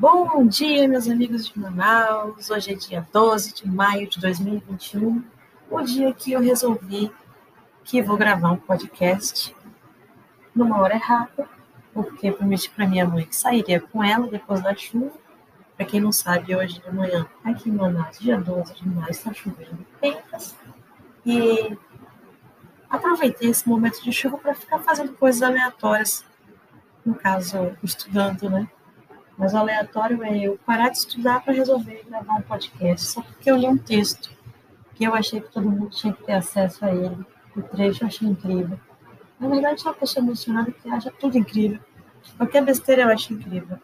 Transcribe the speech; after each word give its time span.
Bom 0.00 0.46
dia, 0.46 0.88
meus 0.88 1.06
amigos 1.06 1.46
de 1.46 1.58
Manaus. 1.58 2.48
Hoje 2.48 2.72
é 2.72 2.74
dia 2.74 3.06
12 3.12 3.52
de 3.52 3.68
maio 3.68 4.08
de 4.08 4.18
2021, 4.18 5.22
o 5.70 5.82
dia 5.82 6.10
que 6.14 6.32
eu 6.32 6.40
resolvi 6.40 7.12
que 7.84 8.00
vou 8.00 8.16
gravar 8.16 8.50
um 8.52 8.56
podcast 8.56 9.54
numa 10.54 10.80
hora 10.80 10.94
errada, 10.94 11.46
porque 11.92 12.32
prometi 12.32 12.70
para 12.70 12.88
minha 12.88 13.06
mãe 13.06 13.26
que 13.26 13.36
sairia 13.36 13.78
com 13.78 14.02
ela 14.02 14.26
depois 14.26 14.62
da 14.62 14.74
chuva. 14.74 15.12
Para 15.76 15.84
quem 15.84 16.00
não 16.00 16.12
sabe, 16.12 16.56
hoje 16.56 16.80
de 16.80 16.90
manhã, 16.90 17.26
aqui 17.44 17.68
em 17.68 17.72
Manaus, 17.72 18.18
dia 18.18 18.38
12 18.38 18.76
de 18.76 18.88
maio, 18.88 19.10
está 19.10 19.34
chovendo 19.34 19.86
pentas. 20.00 20.56
E 21.26 21.76
aproveitei 22.88 23.50
esse 23.50 23.68
momento 23.68 24.02
de 24.02 24.14
chuva 24.14 24.38
para 24.38 24.54
ficar 24.54 24.78
fazendo 24.78 25.12
coisas 25.12 25.42
aleatórias, 25.42 26.24
no 27.04 27.14
caso, 27.14 27.76
estudando, 27.82 28.48
né? 28.48 28.66
Mas 29.40 29.54
o 29.54 29.56
aleatório 29.56 30.22
é 30.22 30.38
eu 30.38 30.60
parar 30.66 30.90
de 30.90 30.98
estudar 30.98 31.42
para 31.42 31.54
resolver 31.54 32.04
gravar 32.06 32.34
um 32.34 32.42
podcast, 32.42 33.06
só 33.06 33.22
porque 33.22 33.50
eu 33.50 33.56
li 33.56 33.66
um 33.66 33.78
texto 33.78 34.30
que 34.94 35.02
eu 35.02 35.14
achei 35.14 35.40
que 35.40 35.50
todo 35.50 35.70
mundo 35.70 35.88
tinha 35.88 36.12
que 36.12 36.22
ter 36.24 36.32
acesso 36.32 36.84
a 36.84 36.94
ele. 36.94 37.16
O 37.56 37.62
trecho 37.62 38.04
eu 38.04 38.08
achei 38.08 38.28
incrível. 38.28 38.78
Na 39.40 39.48
verdade, 39.48 39.80
sou 39.80 39.92
uma 39.92 39.98
pessoa 39.98 40.22
emocionada 40.22 40.70
que 40.70 40.90
acha 40.90 41.10
tudo 41.18 41.38
incrível. 41.38 41.80
Qualquer 42.36 42.62
besteira 42.62 43.04
eu 43.04 43.08
acho 43.08 43.32
incrível. 43.32 43.78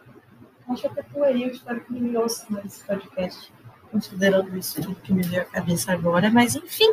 Acho 0.69 0.88
até 0.88 1.02
pueril, 1.02 1.48
espero 1.48 1.80
que 1.80 1.93
ninguém 1.95 2.18
ouça 2.18 2.45
mais 2.51 2.66
esse 2.66 2.84
podcast, 2.84 3.51
considerando 3.91 4.54
isso 4.59 4.82
tudo 4.82 4.96
que 4.96 5.10
me 5.10 5.23
veio 5.23 5.41
à 5.41 5.46
cabeça 5.46 5.91
agora. 5.91 6.30
Mas, 6.30 6.54
enfim. 6.54 6.93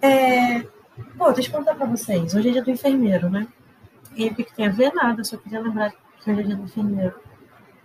É... 0.00 0.60
Bom, 1.16 1.32
deixa 1.32 1.50
eu 1.50 1.58
contar 1.58 1.74
para 1.74 1.86
vocês. 1.86 2.36
Hoje 2.36 2.50
é 2.50 2.52
dia 2.52 2.62
do 2.62 2.70
enfermeiro, 2.70 3.28
né? 3.28 3.48
E 4.14 4.28
o 4.28 4.34
que 4.36 4.44
tem 4.44 4.68
a 4.68 4.70
ver? 4.70 4.94
Nada, 4.94 5.24
só 5.24 5.36
queria 5.36 5.58
lembrar 5.58 5.92
do 6.34 6.64
enfermeiro. 6.64 7.14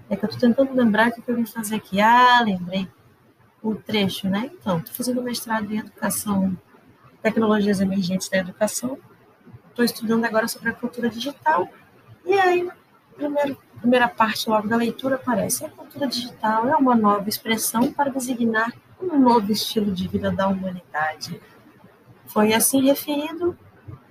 É 0.10 0.16
que 0.16 0.26
eu 0.26 0.30
estou 0.30 0.50
tentando 0.50 0.74
lembrar 0.74 1.10
o 1.10 1.12
que 1.14 1.30
eu 1.30 1.36
vim 1.36 1.46
fazer 1.46 1.76
aqui. 1.76 2.02
Ah, 2.02 2.42
lembrei 2.44 2.88
o 3.62 3.76
trecho, 3.76 4.28
né? 4.28 4.50
Então, 4.54 4.80
estou 4.80 4.94
fazendo 4.96 5.22
mestrado 5.22 5.72
em 5.72 5.78
Educação, 5.78 6.58
Tecnologias 7.22 7.80
Emergentes 7.80 8.28
da 8.30 8.38
Educação. 8.38 8.98
Estou 9.70 9.86
estudando 9.86 10.26
agora 10.26 10.48
sobre 10.48 10.70
a 10.70 10.74
cultura 10.74 11.10
digital. 11.10 11.70
E 12.26 12.34
aí, 12.34 12.70
primeiro, 13.16 13.58
primeira 13.80 14.08
parte 14.08 14.50
logo 14.50 14.68
da 14.68 14.76
leitura 14.76 15.16
aparece. 15.16 15.66
A 15.66 15.70
cultura 15.70 16.08
digital 16.08 16.68
é 16.68 16.76
uma 16.76 16.96
nova 16.96 17.30
expressão 17.30 17.92
para 17.92 18.12
designar 18.12 18.74
um 19.02 19.18
novo 19.18 19.52
estilo 19.52 19.92
de 19.92 20.08
vida 20.08 20.32
da 20.32 20.48
humanidade. 20.48 21.42
Foi 22.26 22.54
assim 22.54 22.86
referido 22.86 23.58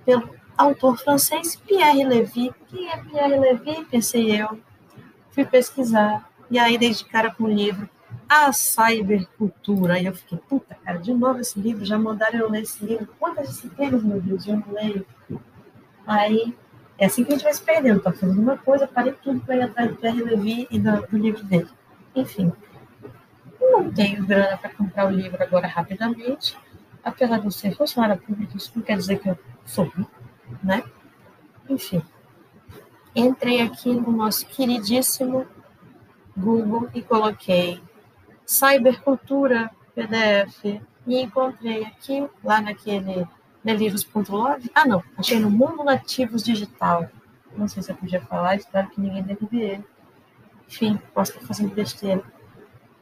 pelo 0.05 0.40
autor 0.57 0.97
francês 0.97 1.55
Pierre 1.55 2.03
Levy. 2.03 2.51
Quem 2.69 2.89
é 2.89 2.97
Pierre 2.97 3.39
Levy? 3.39 3.85
Pensei 3.85 4.41
eu. 4.41 4.59
Fui 5.31 5.45
pesquisar. 5.45 6.29
E 6.49 6.59
aí, 6.59 6.77
desde 6.77 7.05
cara 7.05 7.31
com 7.31 7.45
o 7.45 7.49
livro 7.49 7.89
A 8.27 8.51
Cybercultura. 8.51 9.95
Aí 9.95 10.05
eu 10.05 10.13
fiquei, 10.13 10.37
puta, 10.37 10.75
cara, 10.83 10.97
de 10.97 11.13
novo 11.13 11.39
esse 11.39 11.59
livro. 11.59 11.85
Já 11.85 11.97
mandaram 11.97 12.39
eu 12.39 12.49
ler 12.49 12.63
esse 12.63 12.83
livro. 12.85 13.07
Quantas 13.19 13.47
disciplinas, 13.47 14.03
meu 14.03 14.21
Deus, 14.21 14.47
eu 14.47 14.57
não 14.57 14.73
leio. 14.73 15.05
Aí, 16.05 16.55
é 16.97 17.05
assim 17.05 17.23
que 17.23 17.31
a 17.31 17.35
gente 17.35 17.43
vai 17.43 17.53
se 17.53 17.61
perdendo. 17.61 18.01
Tá 18.01 18.11
fazendo 18.11 18.41
uma 18.41 18.57
coisa, 18.57 18.87
parei 18.87 19.13
tudo 19.13 19.39
para 19.41 19.55
ir 19.55 19.61
atrás 19.63 19.89
do 19.89 19.95
Pierre 19.95 20.23
Levy 20.23 20.67
e 20.69 20.79
do, 20.79 21.07
do 21.07 21.17
livro 21.17 21.43
dele. 21.43 21.69
Enfim, 22.13 22.51
não 23.59 23.89
tenho 23.91 24.25
grana 24.25 24.57
para 24.57 24.69
comprar 24.69 25.07
o 25.07 25.11
livro 25.11 25.41
agora 25.41 25.67
rapidamente. 25.67 26.57
Apesar 27.03 27.39
de 27.39 27.45
eu 27.45 27.51
ser 27.51 27.75
funcionária 27.75 28.17
pública, 28.17 28.55
isso 28.55 28.71
não 28.75 28.83
quer 28.83 28.97
dizer 28.97 29.19
que 29.19 29.29
eu 29.29 29.39
sou 29.65 29.85
rico 29.85 30.20
né? 30.63 30.83
Enfim, 31.69 32.01
entrei 33.15 33.61
aqui 33.61 33.93
no 33.93 34.11
nosso 34.11 34.45
queridíssimo 34.47 35.45
Google 36.35 36.89
e 36.93 37.01
coloquei 37.01 37.81
cybercultura 38.45 39.71
PDF 39.93 40.81
e 41.07 41.21
encontrei 41.21 41.83
aqui, 41.83 42.27
lá 42.43 42.61
naquele 42.61 43.27
né, 43.63 43.73
livros.log. 43.73 44.69
Ah, 44.73 44.85
não, 44.85 45.03
achei 45.17 45.39
no 45.39 45.49
Mundo 45.49 45.83
Nativos 45.83 46.43
Digital. 46.43 47.09
Não 47.55 47.67
sei 47.67 47.83
se 47.83 47.91
eu 47.91 47.95
podia 47.95 48.21
falar, 48.21 48.55
espero 48.55 48.89
que 48.89 49.01
ninguém 49.01 49.23
deve 49.23 49.45
ver. 49.45 49.83
Enfim, 50.67 50.99
posso 51.13 51.31
estar 51.31 51.45
fazendo 51.45 51.73
besteira. 51.73 52.23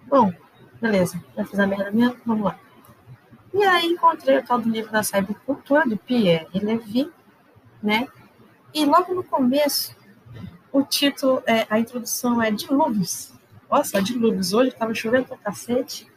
Bom, 0.07 0.33
beleza, 0.81 1.21
já 1.35 1.45
fiz 1.45 1.59
a 1.59 1.67
merda 1.67 1.91
mesmo, 1.91 2.17
vamos 2.25 2.45
lá. 2.45 2.59
E 3.53 3.63
aí 3.63 3.87
encontrei 3.87 4.37
o 4.37 4.45
tal 4.45 4.59
do 4.59 4.69
livro 4.69 4.91
da 4.91 5.03
cybercultura, 5.03 5.87
do 5.87 5.97
Pierre 5.97 6.47
Levy, 6.53 7.11
né? 7.81 8.07
E 8.73 8.85
logo 8.85 9.13
no 9.13 9.23
começo, 9.23 9.95
o 10.71 10.83
título, 10.83 11.41
é, 11.45 11.65
a 11.69 11.79
introdução 11.79 12.41
é 12.41 12.51
Dilúvios. 12.51 13.33
Nossa, 13.69 14.01
Dilúvios. 14.01 14.53
Hoje 14.53 14.69
estava 14.69 14.93
chovendo 14.93 15.27
pra 15.27 15.37
cacete 15.37 16.07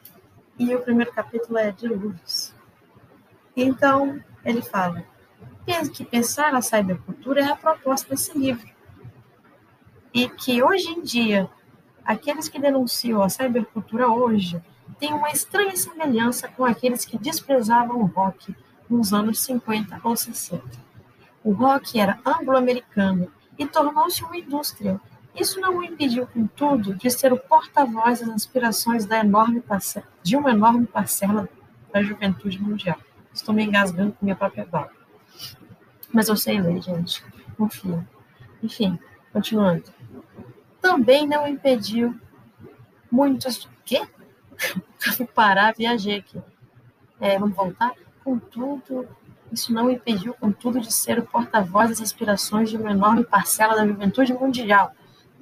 e 0.59 0.75
o 0.75 0.81
primeiro 0.81 1.13
capítulo 1.13 1.59
é 1.59 1.71
Dilúvios. 1.71 2.55
Então, 3.57 4.23
ele 4.45 4.63
fala 4.63 5.05
que 5.95 6.05
pensar 6.05 6.53
na 6.53 6.61
cybercultura 6.61 7.41
é 7.41 7.45
a 7.45 7.57
proposta 7.57 8.11
desse 8.11 8.37
livro. 8.37 8.69
E 10.13 10.29
que 10.29 10.63
hoje 10.63 10.89
em 10.89 11.03
dia, 11.03 11.49
aqueles 12.05 12.49
que 12.49 12.59
denunciam 12.59 13.23
a 13.23 13.29
cybercultura 13.29 14.09
hoje 14.09 14.63
têm 14.99 15.13
uma 15.13 15.31
estranha 15.31 15.75
semelhança 15.77 16.49
com 16.49 16.65
aqueles 16.65 17.05
que 17.05 17.17
desprezavam 17.17 17.99
o 17.99 18.07
rock 18.07 18.55
nos 18.91 19.13
anos 19.13 19.41
50 19.41 20.01
ou 20.03 20.17
60. 20.17 20.63
O 21.45 21.53
rock 21.53 21.99
era 21.99 22.21
anglo-americano 22.25 23.31
e 23.59 23.67
tornou-se 23.67 24.23
uma 24.23 24.37
indústria. 24.37 25.01
Isso 25.35 25.61
não 25.61 25.79
o 25.79 25.85
impediu, 25.85 26.27
contudo, 26.27 26.95
de 26.95 27.11
ser 27.11 27.33
o 27.33 27.39
porta-voz 27.39 28.21
das 28.21 28.29
aspirações 28.29 29.07
da 29.07 29.19
enorme 29.19 29.61
parcela, 29.61 30.07
de 30.23 30.37
uma 30.37 30.51
enorme 30.51 30.87
parcela 30.87 31.49
da 31.93 32.03
juventude 32.03 32.61
mundial. 32.61 32.99
Estou 33.33 33.55
me 33.55 33.65
engasgando 33.65 34.13
com 34.13 34.25
minha 34.25 34.37
própria 34.37 34.67
bala. 34.67 34.91
Mas 36.13 36.29
eu 36.29 36.37
sei 36.37 36.61
ler, 36.61 36.83
gente. 36.83 37.25
Confia. 37.57 38.07
Enfim, 38.63 38.99
continuando. 39.33 39.85
Também 40.81 41.27
não 41.27 41.47
impediu 41.47 42.15
muitos. 43.11 43.69
Quê? 43.85 44.07
Fui 44.99 45.27
parar, 45.35 45.75
viajei 45.75 46.19
aqui. 46.19 46.41
É, 47.19 47.39
vamos 47.39 47.57
voltar? 47.57 47.93
Contudo, 48.23 49.09
isso 49.53 49.73
não 49.73 49.91
impediu, 49.91 50.35
contudo, 50.35 50.81
de 50.81 50.93
ser 50.93 51.19
o 51.19 51.27
porta-voz 51.27 51.91
das 51.91 52.01
aspirações 52.01 52.71
de 52.71 52.77
uma 52.77 52.91
enorme 52.91 53.25
parcela 53.25 53.75
da 53.75 53.87
juventude 53.87 54.33
mundial. 54.33 54.93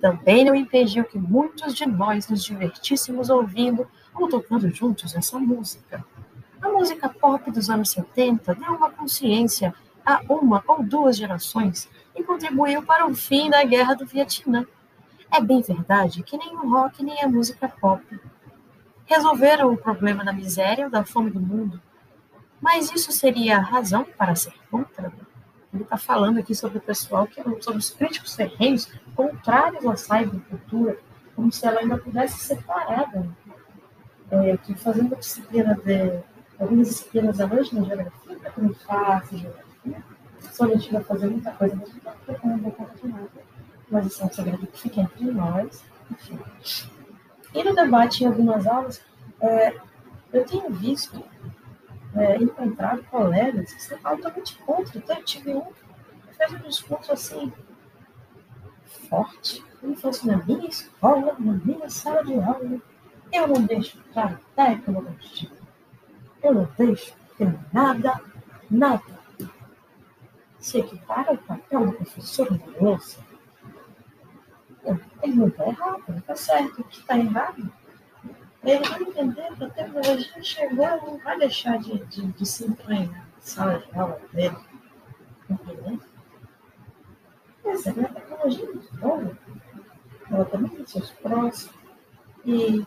Também 0.01 0.45
não 0.45 0.55
impediu 0.55 1.05
que 1.05 1.19
muitos 1.19 1.75
de 1.75 1.87
nós 1.87 2.29
nos 2.29 2.43
divertíssemos 2.43 3.31
ouvindo 3.31 3.87
ou 4.15 4.29
tocando 4.29 4.69
juntos 4.71 5.15
essa 5.15 5.39
música. 5.39 6.05
A 6.61 6.69
música 6.69 7.09
pop 7.09 7.51
dos 7.51 7.71
anos 7.71 7.91
70 7.91 8.55
deu 8.55 8.75
uma 8.75 8.91
consciência 8.91 9.75
a 10.05 10.21
uma 10.29 10.63
ou 10.67 10.83
duas 10.83 11.17
gerações 11.17 11.89
e 12.17 12.23
contribuiu 12.23 12.83
para 12.83 13.07
o 13.07 13.15
fim 13.15 13.49
da 13.49 13.63
guerra 13.65 13.95
do 13.95 14.07
Vietnã. 14.07 14.67
É 15.31 15.41
bem 15.41 15.61
verdade 15.61 16.23
que 16.23 16.37
nem 16.37 16.57
o 16.57 16.69
rock 16.69 17.03
nem 17.05 17.23
a 17.23 17.29
música 17.29 17.69
pop 17.69 18.05
resolveram 19.11 19.73
o 19.73 19.77
problema 19.77 20.25
da 20.25 20.33
miséria 20.33 20.85
ou 20.85 20.91
da 20.91 21.05
fome 21.05 21.31
do 21.31 21.41
mundo, 21.41 21.81
mas 22.61 22.91
isso 22.93 23.11
seria 23.11 23.59
razão 23.59 24.05
para 24.17 24.35
ser 24.35 24.53
contra? 24.71 25.13
Ele 25.73 25.85
está 25.85 25.97
falando 25.97 26.39
aqui 26.39 26.55
sobre 26.55 26.79
o 26.79 26.81
pessoal 26.81 27.27
que 27.27 27.43
sobre 27.63 27.79
os 27.79 27.91
críticos 27.91 28.35
ferrenhos 28.35 28.91
contrários 29.15 29.87
à 29.87 29.97
cybercultura, 29.97 30.99
como 31.37 31.51
se 31.53 31.65
ela 31.67 31.81
ainda 31.81 31.97
pudesse 31.97 32.39
ser 32.39 32.63
parada. 32.65 33.29
É, 34.31 34.57
que 34.59 34.75
fazendo 34.77 35.17
disciplina 35.17 35.75
de 35.75 36.21
algumas 36.59 36.89
disciplinas 36.89 37.41
à 37.41 37.47
noite 37.49 37.75
na 37.75 37.83
geografia, 37.83 38.39
não 38.59 38.75
faço 38.75 39.37
geografia, 39.37 40.05
só 40.53 40.65
a 40.65 40.69
gente 40.69 40.93
vai 40.93 41.03
fazer 41.03 41.27
muita 41.27 41.51
coisa, 41.53 41.75
mas 41.75 41.89
não 41.89 41.97
está 41.97 42.47
não 42.47 42.59
vou 42.59 42.73
continuar. 42.73 43.27
Mas 43.91 44.07
isso 44.07 44.23
é 44.23 44.27
um 44.27 44.33
segredo 44.33 44.67
que 44.67 44.81
fica 44.81 45.01
entre 45.01 45.25
nós. 45.25 45.85
Enfim. 46.11 46.39
E 47.55 47.65
no 47.65 47.75
debate 47.75 48.23
em 48.23 48.27
algumas 48.29 48.67
aulas, 48.67 49.03
é, 49.41 49.75
eu 50.33 50.45
tenho 50.45 50.71
visto 50.71 51.25
é, 52.15 52.37
encontrar 52.37 52.99
colegas 53.11 53.73
que 53.73 53.83
são 53.83 53.99
altamente 54.03 54.59
contra. 54.59 54.99
Então, 54.99 55.17
eu 55.17 55.25
tive 55.25 55.55
um 55.55 55.61
que 55.63 56.37
fez 56.37 56.53
um 56.53 56.69
discurso 56.69 57.13
assim, 57.13 57.53
forte. 59.09 59.65
Ele 59.83 59.97
falou 59.97 60.17
assim: 60.17 60.29
na 60.29 60.37
minha 60.45 60.69
escola, 60.69 61.37
na 61.39 61.53
minha 61.53 61.89
sala 61.89 62.25
de 62.25 62.35
aula, 62.35 62.81
eu 63.33 63.49
não 63.49 63.63
deixo 63.65 63.99
tratar 64.13 64.41
tecnologia. 64.57 65.51
Eu 66.43 66.55
não 66.55 66.69
deixo 66.77 67.15
que 67.37 67.45
nada, 67.73 68.21
nada 68.71 69.21
se 70.59 70.79
equipara 70.79 71.31
ao 71.31 71.39
papel 71.39 71.87
do 71.87 71.93
professor 71.93 72.51
na 72.51 72.79
louça. 72.81 73.19
Ele 75.23 75.35
não 75.35 75.49
está 75.49 75.67
errado, 75.67 76.03
ele 76.09 76.19
está 76.19 76.37
certo. 76.37 76.81
O 76.81 76.85
que 76.85 77.01
está 77.01 77.19
errado 77.19 77.73
ele 78.63 78.89
vai 78.89 79.03
entender 79.03 79.57
que 79.57 79.65
a 79.65 79.71
tecnologia 79.71 80.43
chegou 80.43 80.87
e 80.87 81.07
não 81.07 81.19
vai 81.19 81.39
deixar 81.39 81.79
de, 81.79 81.99
de, 82.07 82.27
de 82.27 82.47
se 82.47 82.77
sala 83.39 83.79
de 83.79 83.99
aula 83.99 84.21
dele. 84.33 84.57
Essa 87.65 87.91
é 87.91 87.93
uma 87.93 88.09
tecnologia 88.09 88.67
muito 88.67 88.97
nova. 88.99 89.39
ela 90.31 90.45
também 90.45 90.71
tem 90.71 90.87
seus 90.87 91.11
prós. 91.11 91.71
E 92.45 92.85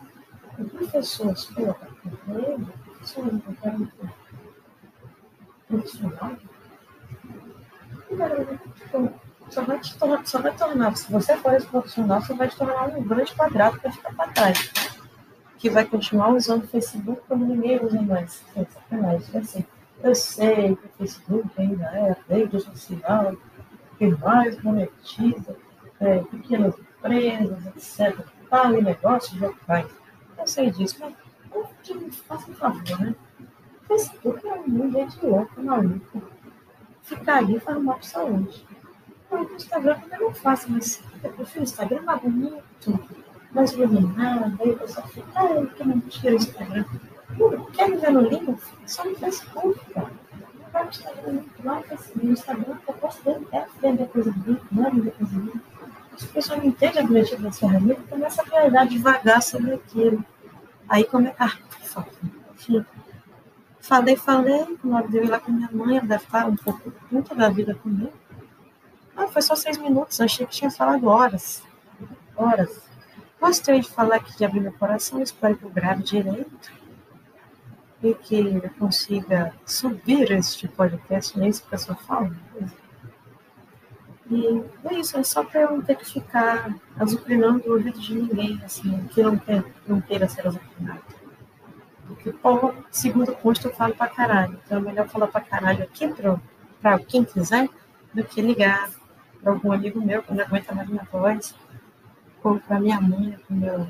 o 0.58 0.64
professor 0.64 1.36
se 1.36 1.52
colocar 1.52 1.86
com 1.86 2.38
ele, 2.38 2.66
se 3.02 3.18
eu 3.18 3.24
não 3.26 3.40
quero 3.40 3.92
profissional, 5.68 6.36
tipo, 8.74 9.20
só 9.50 9.62
vai 9.62 9.78
te 9.78 9.96
tornar, 9.96 10.26
só 10.26 10.40
vai 10.40 10.56
tornar, 10.56 10.96
se 10.96 11.12
você 11.12 11.36
for 11.36 11.54
esse 11.54 11.66
profissional, 11.66 12.20
você 12.20 12.34
vai 12.34 12.48
te 12.48 12.56
tornar 12.56 12.88
um 12.88 13.02
grande 13.02 13.34
quadrado 13.34 13.80
para 13.80 13.92
ficar 13.92 14.14
para 14.14 14.28
trás. 14.32 14.83
Que 15.64 15.70
vai 15.70 15.86
continuar 15.86 16.28
usando 16.28 16.64
o 16.64 16.66
Facebook 16.68 17.22
quando 17.26 17.46
ninguém 17.46 17.82
usa 17.82 18.02
mais. 18.02 18.44
É 18.54 18.66
sacanagem, 18.66 19.40
assim. 19.40 19.64
Eu 20.02 20.14
sei 20.14 20.76
que 20.76 20.84
o 20.84 20.90
Facebook 20.98 21.48
ainda 21.56 21.84
é 21.84 22.10
a 22.10 22.16
rede 22.28 22.60
social 22.60 23.34
que 23.96 24.06
mais 24.08 24.62
monetiza 24.62 25.56
é, 26.00 26.18
pequenas 26.18 26.74
empresas, 26.78 27.66
etc. 27.68 28.26
Pague 28.50 28.82
negócios 28.82 29.40
locais. 29.40 29.86
Eu 30.36 30.46
sei 30.46 30.70
disso, 30.70 30.98
mas 31.00 31.14
eu 31.54 31.66
faça 32.28 32.50
um 32.50 32.54
favor, 32.56 33.00
né? 33.00 33.14
O 33.84 33.86
Facebook 33.86 34.46
é 34.46 34.54
um 34.68 34.92
gente 34.92 35.24
louco, 35.24 35.62
maluco. 35.62 36.22
Ficar 37.04 37.38
ali 37.38 37.58
faz 37.58 37.82
mal 37.82 37.94
para 37.94 38.02
saúde. 38.02 38.66
O 39.30 39.38
Instagram 39.54 39.98
também 39.98 40.20
não 40.20 40.34
faço, 40.34 40.70
mas 40.70 41.02
eu 41.22 41.32
prefiro 41.32 41.60
o 41.60 41.64
Instagram 41.64 42.02
mais 42.02 42.20
bonito, 42.20 43.23
mais 43.54 43.72
iluminado. 43.72 44.56
Aí 44.60 44.70
o 44.70 44.78
pessoal 44.78 45.06
fica, 45.08 45.28
ah, 45.34 45.66
que 45.74 45.84
não 45.84 46.00
tira 46.00 46.32
o 46.32 46.36
Instagram. 46.36 46.84
Quer 47.72 47.88
me 47.88 47.96
ver 47.96 48.12
no 48.12 48.20
link? 48.20 48.56
Só 48.86 49.04
no 49.04 49.14
Facebook, 49.16 49.80
cara. 49.92 50.10
Vai 50.72 50.84
no 50.84 50.90
Instagram, 50.90 51.42
lá 51.62 51.82
no 52.16 52.32
Instagram, 52.32 52.76
eu 52.88 52.94
posso 52.94 53.20
é 53.52 53.66
vender 53.80 54.08
coisa 54.08 54.32
bonita, 54.32 54.66
não 54.72 54.86
é 54.86 54.90
vender 54.90 55.12
coisa 55.12 55.32
bonita. 55.32 55.60
As 56.12 56.24
pessoas 56.24 56.58
não 56.58 56.66
entendem 56.66 57.02
a 57.02 57.04
objetivo 57.04 57.42
da 57.42 57.52
ferramenta, 57.52 58.02
começa 58.08 58.42
a 58.42 58.44
realidade 58.44 58.90
devagar 58.90 59.42
sobre 59.42 59.74
aquilo. 59.74 60.24
Aí 60.88 61.04
como 61.04 61.28
é. 61.28 61.34
Ah, 61.38 61.56
enfim. 62.54 62.84
Falei, 63.80 64.16
falei, 64.16 64.78
hora 64.84 65.08
de 65.08 65.16
eu 65.18 65.24
ir 65.24 65.28
lá 65.28 65.38
com 65.38 65.52
minha 65.52 65.70
mãe, 65.72 65.98
ela 65.98 66.06
deve 66.06 66.24
estar 66.24 66.46
um 66.46 66.56
pouco 66.56 66.90
puta 67.10 67.34
da 67.34 67.48
vida 67.48 67.74
comigo. 67.74 68.12
Ah, 69.16 69.26
foi 69.26 69.42
só 69.42 69.54
seis 69.54 69.76
minutos, 69.76 70.20
achei 70.20 70.46
que 70.46 70.52
tinha 70.52 70.70
falado 70.70 71.06
horas. 71.06 71.62
Horas. 72.36 72.82
Gostei 73.40 73.80
de 73.80 73.88
falar 73.88 74.16
aqui, 74.16 74.36
de 74.36 74.44
abrir 74.44 74.60
meu 74.60 74.72
coração, 74.72 75.22
espero 75.22 75.56
que 75.56 75.64
eu 75.64 75.70
grave 75.70 76.02
direito 76.02 76.72
e 78.02 78.14
que 78.14 78.36
eu 78.36 78.70
consiga 78.78 79.54
subir 79.64 80.30
este 80.32 80.68
podcast, 80.68 81.38
nem 81.38 81.48
isso 81.48 81.62
que 81.62 81.68
a 81.68 81.70
pessoa 81.70 81.96
fala. 81.96 82.34
E 84.30 84.64
é 84.84 84.94
isso, 84.94 85.16
é 85.18 85.22
só 85.22 85.44
para 85.44 85.62
eu 85.62 85.70
não 85.72 85.82
ter 85.82 85.96
que 85.96 86.04
ficar 86.04 86.74
azucrinando 86.98 87.68
o 87.68 87.72
ouvido 87.72 87.98
de 87.98 88.14
ninguém, 88.14 88.60
assim, 88.64 89.06
que 89.08 89.22
não, 89.22 89.36
quer, 89.36 89.62
não 89.86 90.00
queira 90.00 90.28
ser 90.28 90.46
azucrinado. 90.46 91.02
Porque, 92.06 92.32
pô, 92.32 92.74
segundo 92.90 93.34
posto, 93.36 93.68
eu 93.68 93.74
falo 93.74 93.94
pra 93.94 94.08
caralho. 94.08 94.58
Então 94.64 94.78
é 94.78 94.80
melhor 94.80 95.08
falar 95.08 95.26
pra 95.26 95.40
caralho 95.40 95.84
aqui 95.84 96.08
pra, 96.08 96.40
pra 96.80 96.98
quem 96.98 97.24
quiser 97.24 97.68
do 98.12 98.24
que 98.24 98.40
ligar 98.40 98.90
para 99.42 99.52
algum 99.52 99.72
amigo 99.72 100.00
meu 100.00 100.22
que 100.22 100.32
não 100.32 100.42
aguenta 100.42 100.74
mais 100.74 100.88
minha 100.88 101.06
voz, 101.10 101.54
ou 102.44 102.60
para 102.60 102.78
minha 102.78 103.00
mãe 103.00 103.36
com 103.48 103.54
meu 103.54 103.88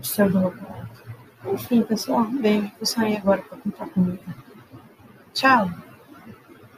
pseudolocado. 0.00 0.88
Enfim, 1.52 1.82
pessoal, 1.82 2.24
bem, 2.24 2.72
vou 2.78 2.86
sair 2.86 3.18
agora 3.18 3.42
para 3.42 3.58
contar 3.58 3.86
comigo. 3.90 4.24
Tchau! 5.34 5.70